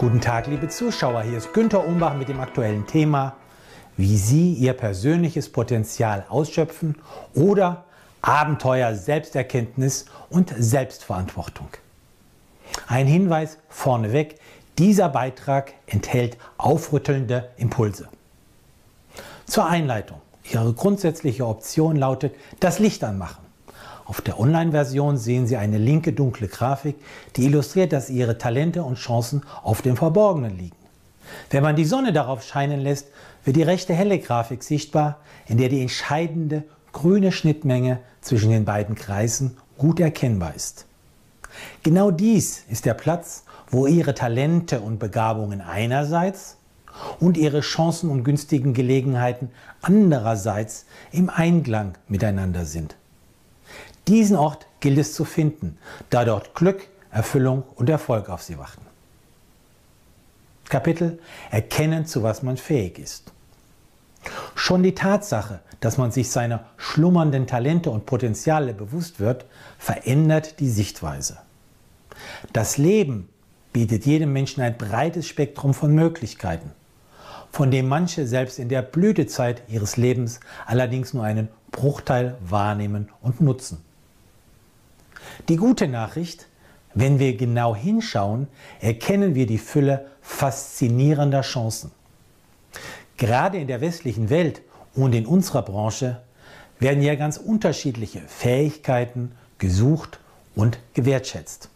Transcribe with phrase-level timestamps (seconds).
[0.00, 1.24] Guten Tag, liebe Zuschauer.
[1.24, 3.34] Hier ist Günter Umbach mit dem aktuellen Thema,
[3.98, 6.96] wie Sie Ihr persönliches Potenzial ausschöpfen
[7.34, 7.84] oder
[8.22, 11.68] Abenteuer, Selbsterkenntnis und Selbstverantwortung.
[12.86, 14.36] Ein Hinweis vorneweg,
[14.78, 18.08] dieser Beitrag enthält aufrüttelnde Impulse.
[19.44, 20.22] Zur Einleitung.
[20.50, 23.49] Ihre grundsätzliche Option lautet das Licht anmachen.
[24.10, 26.96] Auf der Online-Version sehen Sie eine linke dunkle Grafik,
[27.36, 30.74] die illustriert, dass Ihre Talente und Chancen auf dem Verborgenen liegen.
[31.48, 33.06] Wenn man die Sonne darauf scheinen lässt,
[33.44, 38.96] wird die rechte helle Grafik sichtbar, in der die entscheidende grüne Schnittmenge zwischen den beiden
[38.96, 40.86] Kreisen gut erkennbar ist.
[41.84, 46.56] Genau dies ist der Platz, wo Ihre Talente und Begabungen einerseits
[47.20, 49.52] und Ihre Chancen und günstigen Gelegenheiten
[49.82, 52.96] andererseits im Einklang miteinander sind.
[54.10, 55.78] Diesen Ort gilt es zu finden,
[56.10, 58.84] da dort Glück, Erfüllung und Erfolg auf Sie warten.
[60.68, 61.20] Kapitel
[61.52, 63.32] Erkennen, zu was man fähig ist.
[64.56, 69.46] Schon die Tatsache, dass man sich seiner schlummernden Talente und Potenziale bewusst wird,
[69.78, 71.38] verändert die Sichtweise.
[72.52, 73.28] Das Leben
[73.72, 76.72] bietet jedem Menschen ein breites Spektrum von Möglichkeiten,
[77.52, 83.40] von dem manche selbst in der Blütezeit ihres Lebens allerdings nur einen Bruchteil wahrnehmen und
[83.40, 83.84] nutzen.
[85.48, 86.46] Die gute Nachricht,
[86.94, 88.48] wenn wir genau hinschauen,
[88.80, 91.92] erkennen wir die Fülle faszinierender Chancen.
[93.16, 94.62] Gerade in der westlichen Welt
[94.94, 96.20] und in unserer Branche
[96.78, 100.20] werden ja ganz unterschiedliche Fähigkeiten gesucht
[100.54, 101.68] und gewertschätzt.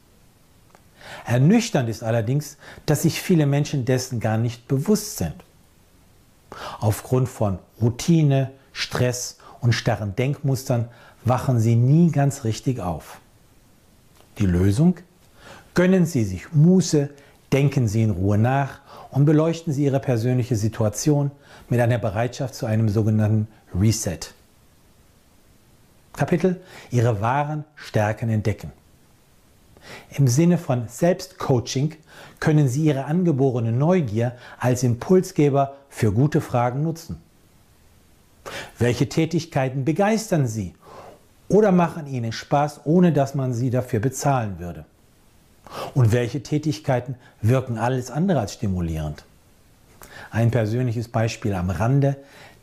[1.26, 2.56] Ernüchternd ist allerdings,
[2.86, 5.34] dass sich viele Menschen dessen gar nicht bewusst sind.
[6.80, 10.88] Aufgrund von Routine, Stress und starren Denkmustern
[11.24, 13.20] wachen sie nie ganz richtig auf.
[14.38, 14.96] Die Lösung?
[15.74, 17.10] Gönnen Sie sich Muße,
[17.52, 21.30] denken Sie in Ruhe nach und beleuchten Sie Ihre persönliche Situation
[21.68, 24.18] mit einer Bereitschaft zu einem sogenannten Reset.
[26.12, 28.72] Kapitel Ihre wahren Stärken entdecken.
[30.16, 31.96] Im Sinne von Selbstcoaching
[32.40, 37.20] können Sie Ihre angeborene Neugier als Impulsgeber für gute Fragen nutzen.
[38.78, 40.74] Welche Tätigkeiten begeistern Sie
[41.48, 44.84] oder machen Ihnen Spaß, ohne dass man Sie dafür bezahlen würde?
[45.94, 49.24] Und welche Tätigkeiten wirken alles andere als stimulierend?
[50.30, 52.16] Ein persönliches Beispiel am Rande.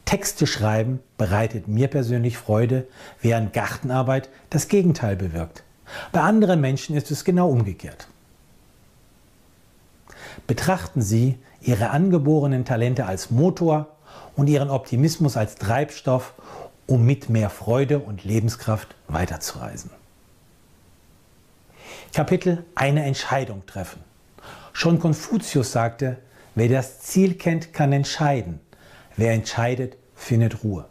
[0.05, 2.87] Texte schreiben bereitet mir persönlich Freude,
[3.21, 5.63] während Gartenarbeit das Gegenteil bewirkt.
[6.11, 8.07] Bei anderen Menschen ist es genau umgekehrt.
[10.47, 13.87] Betrachten Sie Ihre angeborenen Talente als Motor
[14.35, 16.33] und Ihren Optimismus als Treibstoff,
[16.87, 19.91] um mit mehr Freude und Lebenskraft weiterzureisen.
[22.13, 24.01] Kapitel Eine Entscheidung treffen.
[24.73, 26.17] Schon Konfuzius sagte,
[26.55, 28.59] wer das Ziel kennt, kann entscheiden.
[29.17, 30.85] Wer entscheidet, findet Ruhe.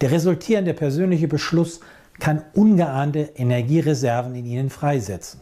[0.00, 1.80] Der resultierende persönliche Beschluss
[2.18, 5.40] kann ungeahnte Energiereserven in Ihnen freisetzen.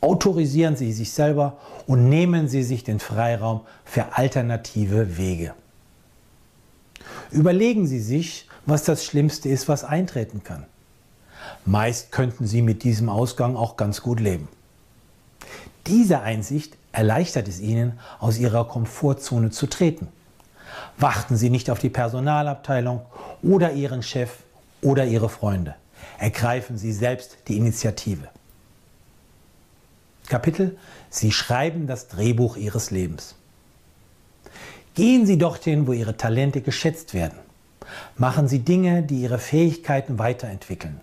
[0.00, 5.54] Autorisieren Sie sich selber und nehmen Sie sich den Freiraum für alternative Wege.
[7.32, 10.66] Überlegen Sie sich, was das Schlimmste ist, was eintreten kann.
[11.64, 14.48] Meist könnten Sie mit diesem Ausgang auch ganz gut leben.
[15.86, 20.08] Diese Einsicht erleichtert es Ihnen, aus Ihrer Komfortzone zu treten.
[20.98, 23.00] Warten Sie nicht auf die Personalabteilung
[23.42, 24.30] oder Ihren Chef
[24.82, 25.74] oder Ihre Freunde.
[26.18, 28.28] Ergreifen Sie selbst die Initiative.
[30.28, 30.76] Kapitel
[31.10, 33.34] Sie schreiben das Drehbuch Ihres Lebens.
[34.94, 37.38] Gehen Sie dorthin, wo Ihre Talente geschätzt werden.
[38.16, 41.00] Machen Sie Dinge, die Ihre Fähigkeiten weiterentwickeln.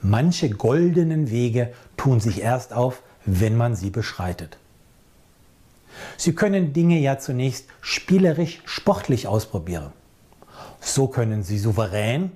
[0.00, 4.58] Manche goldenen Wege tun sich erst auf, wenn man sie beschreitet.
[6.16, 9.92] Sie können Dinge ja zunächst spielerisch, sportlich ausprobieren.
[10.80, 12.32] So können Sie souverän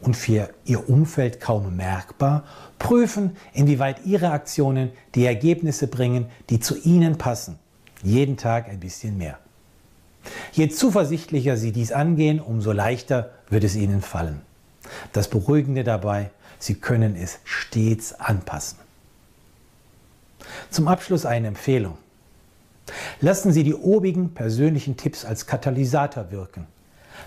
[0.00, 2.44] und für Ihr Umfeld kaum merkbar
[2.78, 7.58] prüfen, inwieweit Ihre Aktionen die Ergebnisse bringen, die zu Ihnen passen.
[8.02, 9.38] Jeden Tag ein bisschen mehr.
[10.52, 14.42] Je zuversichtlicher Sie dies angehen, umso leichter wird es Ihnen fallen.
[15.12, 18.78] Das Beruhigende dabei, Sie können es stets anpassen.
[20.70, 21.98] Zum Abschluss eine Empfehlung.
[23.20, 26.66] Lassen Sie die obigen persönlichen Tipps als Katalysator wirken.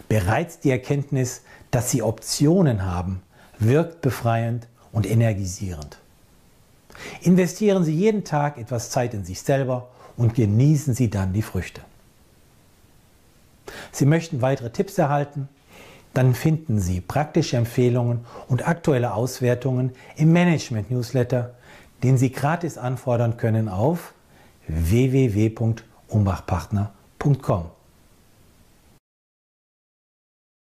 [0.07, 3.21] Bereits die Erkenntnis, dass Sie Optionen haben,
[3.59, 5.97] wirkt befreiend und energisierend.
[7.21, 9.87] Investieren Sie jeden Tag etwas Zeit in sich selber
[10.17, 11.81] und genießen Sie dann die Früchte.
[13.91, 15.49] Sie möchten weitere Tipps erhalten?
[16.13, 21.53] dann finden Sie praktische Empfehlungen und aktuelle Auswertungen im Management-Newsletter,
[22.03, 24.13] den Sie gratis anfordern können auf
[24.67, 27.65] www.umbachpartner.com.